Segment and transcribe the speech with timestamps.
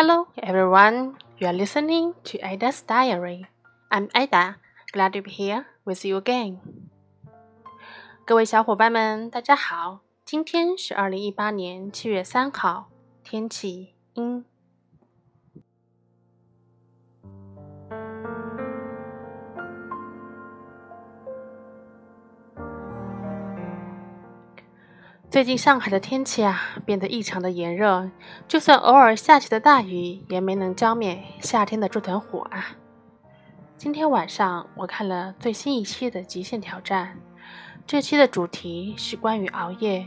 [0.00, 1.16] Hello, everyone.
[1.38, 3.46] You are listening to Ida's Diary.
[3.90, 4.56] I'm Ida.
[4.92, 6.58] Glad to be here with you again.
[8.24, 10.00] 各位小伙伴们，大家好。
[10.24, 12.88] 今天是二零一八年七月三号，
[13.22, 14.44] 天气阴。
[25.31, 28.11] 最近上海的天气啊，变得异常的炎热，
[28.49, 32.75] 就算偶尔下起的大雨，也没能浇灭夏天的这团火啊。
[33.77, 37.17] 今天晚上我看了最新一期的《极限挑战》，
[37.87, 40.05] 这期的主题是关于熬夜，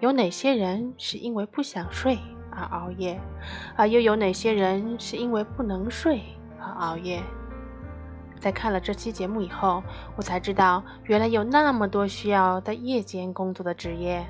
[0.00, 2.18] 有哪些人是因为不想睡
[2.50, 3.20] 而熬夜，
[3.76, 6.20] 而又有哪些人是因为不能睡
[6.60, 7.22] 而熬夜？
[8.40, 9.84] 在看了这期节目以后，
[10.16, 14.26] 我才知道，原来有那么多需要在夜间工作的职业。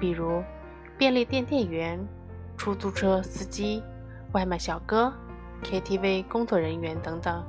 [0.00, 0.42] 比如，
[0.98, 2.04] 便利店店员、
[2.56, 3.82] 出租车司机、
[4.32, 5.12] 外卖小哥、
[5.62, 7.44] KTV 工作人员等等。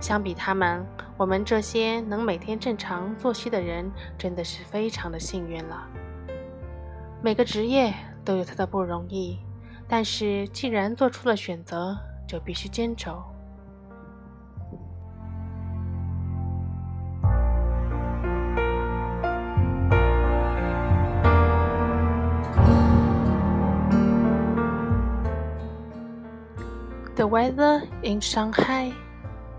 [0.00, 5.88] 相比他们，我们这些能每天正常作息的人，真的是非常的幸运了。
[7.22, 7.92] 每个职业
[8.24, 9.38] 都有它的不容易，
[9.88, 11.96] 但是既然做出了选择，
[12.28, 13.24] 就必须坚守。
[27.26, 28.94] The weather in Shanghai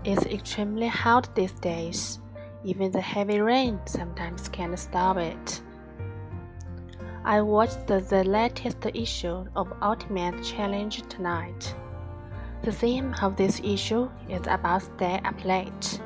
[0.02, 2.18] is extremely hot these days.
[2.64, 5.60] Even the heavy rain sometimes can't stop it.
[7.26, 11.74] I watched the, the latest issue of Ultimate Challenge tonight.
[12.62, 16.00] The theme of this issue is about stay up late.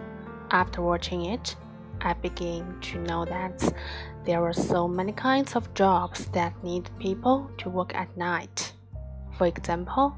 [0.51, 1.55] After watching it,
[2.01, 3.73] I begin to know that
[4.25, 8.73] there are so many kinds of jobs that need people to work at night.
[9.39, 10.17] For example,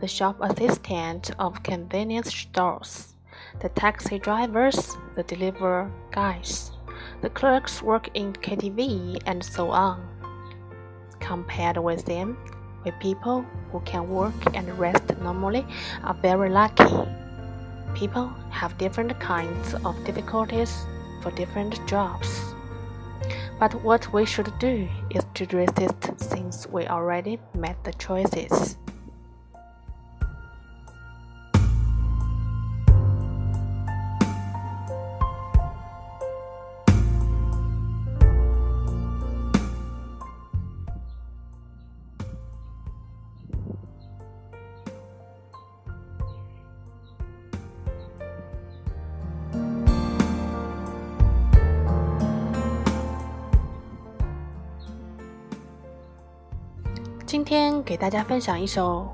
[0.00, 3.14] the shop assistant of convenience stores,
[3.60, 6.72] the taxi drivers, the delivery guys,
[7.20, 10.00] the clerks work in KTV, and so on.
[11.18, 12.38] Compared with them,
[12.84, 15.66] we people who can work and rest normally
[16.02, 16.84] are very lucky.
[17.94, 20.86] People have different kinds of difficulties
[21.20, 22.40] for different jobs.
[23.58, 28.78] But what we should do is to resist since we already made the choices.
[57.30, 59.08] 今天给大家分享一首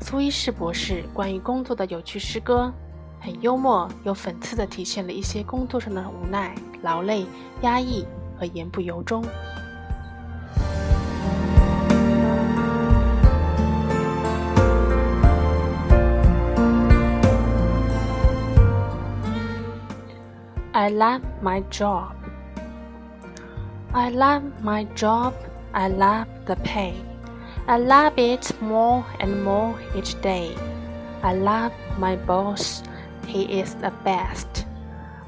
[0.00, 2.72] 苏伊士博士关于工作的有趣诗歌，
[3.20, 7.26] 很幽默又讽刺地体现了一些工作上的无奈、劳累、
[7.60, 8.06] 压抑
[8.38, 9.22] 和言不由衷。
[20.72, 22.12] I love my job.
[23.92, 25.34] I love my job.
[25.72, 26.94] I love the pay.
[27.67, 30.55] I love it more and more each day.
[31.21, 32.83] I love my boss,
[33.25, 34.65] he is the best.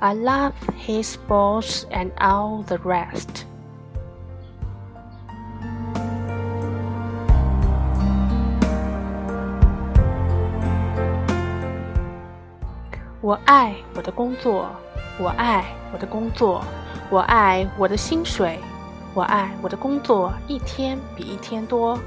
[0.02, 3.46] I love his boss and all the rest.
[13.22, 14.70] 我爱我的工作，
[15.18, 16.62] 我爱我的工作，
[17.10, 18.60] 我爱我的薪水，
[19.16, 21.98] 我爱我的工作一天比一天多。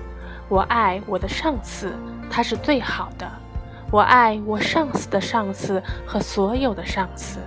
[0.48, 1.92] 我爱我的上司，
[2.30, 3.30] 他是最好的。
[3.90, 7.38] 我爱我上司的上司和所有的上司。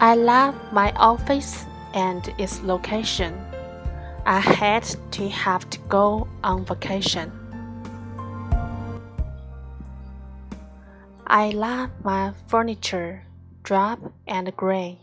[0.00, 3.32] I love my office and its location.
[4.24, 7.30] I hate to have to go on vacation.
[11.32, 13.22] I love my furniture,
[13.62, 14.98] drab and gray,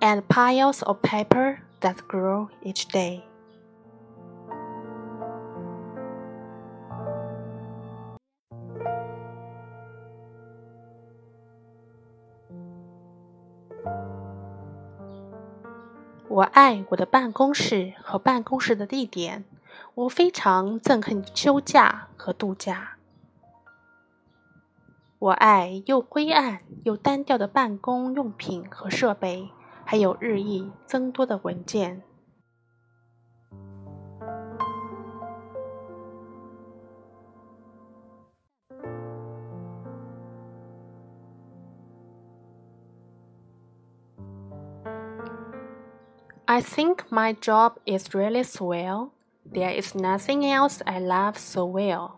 [0.00, 3.22] and piles of paper that grow each day.
[16.28, 19.44] 我爱我的办公室和办公室的地点，
[19.94, 22.96] 我非常憎恨休假和度假。
[25.21, 29.51] 我爱又灰暗又单调的办公用品和设备，
[29.85, 32.01] 还有日益增多的文件。
[46.45, 49.11] I think my job is really swell.
[49.45, 52.13] There is nothing else I love so well.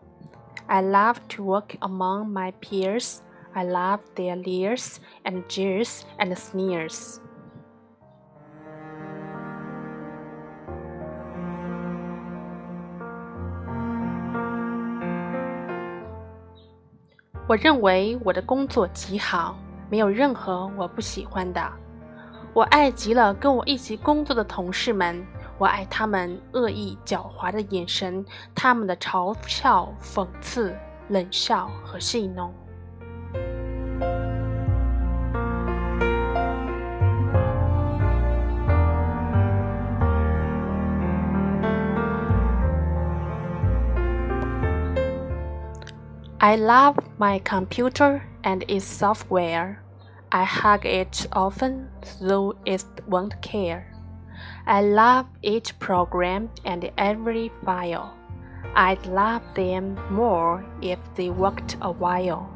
[0.66, 3.18] I love to work among my peers.
[3.54, 7.18] I love their leers and jeers and sneers.
[17.46, 19.54] 我认为我的工作极好，
[19.90, 21.60] 没有任何我不喜欢的。
[22.54, 25.24] 我爱极了跟我一起工作的同事们，
[25.56, 28.24] 我爱他们恶意狡猾的眼神，
[28.54, 30.76] 他们的嘲笑、讽刺、
[31.08, 32.52] 冷笑和戏弄。
[46.38, 49.76] I love my computer and its software.
[50.28, 51.86] I hug it often,
[52.20, 53.93] though it won't care.
[54.64, 58.12] I love each program and every file.
[58.74, 62.46] I'd love them more if they worked a while.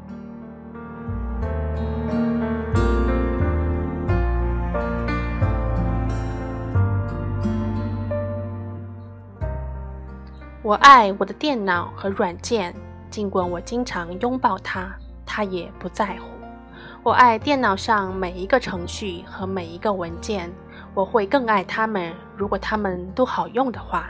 [10.61, 12.75] 我爱我的电脑和软件，
[13.09, 14.93] 尽管我经常拥抱它，
[15.25, 16.29] 它也不在乎。
[17.01, 20.51] 我爱电脑上每一个程序和每一个文件，
[20.93, 24.09] 我会更爱他们，如果它们都好用的话。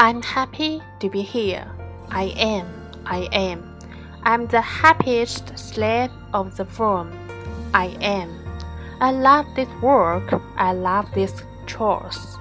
[0.00, 1.66] I'm happy to be here.
[2.08, 2.66] I am,
[3.04, 3.77] I am.
[4.27, 7.11] I'm the happiest slave of the firm.
[7.73, 8.29] I am.
[8.99, 10.39] I love this work.
[10.55, 12.37] I love these chores.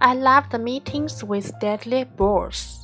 [0.00, 2.76] I love the meetings with deadly bores.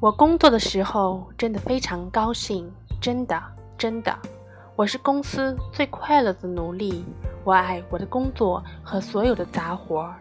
[0.00, 2.72] 我工作的时候真的非常高兴。
[3.00, 3.40] 真的，
[3.76, 4.16] 真的，
[4.75, 7.05] 我是公司最快乐的奴隶。
[7.43, 10.15] 我爱我的工作和所有的杂活儿。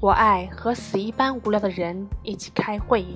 [0.00, 3.06] 我爱和死一般无聊的人一起开会。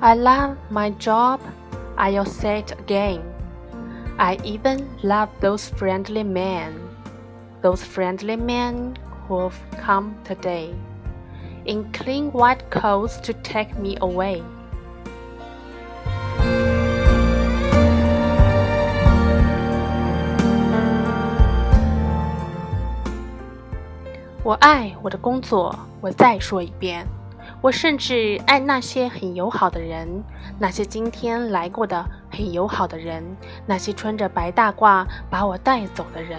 [0.00, 1.38] I love my job,
[1.97, 3.21] I'll say it again.
[4.17, 6.79] I even love those friendly men,
[7.61, 8.95] those friendly men
[9.27, 10.73] who've come today,
[11.65, 14.43] in clean white coats to take me away.
[24.43, 27.07] 我爱我的工作，我再说一遍。
[27.60, 30.22] 我甚至爱那些很友好的人，
[30.58, 33.24] 那些今天来过的很友好的人，
[33.66, 36.38] 那些穿着白大褂把我带走的人。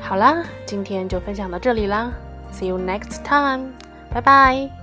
[0.00, 2.12] 好啦，今天就分享到这里啦
[2.52, 3.72] ，See you next time，
[4.12, 4.79] 拜拜。